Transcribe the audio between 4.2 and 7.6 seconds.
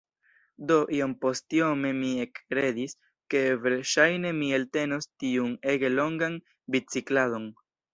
mi eltenos tiun ege longan bicikladon.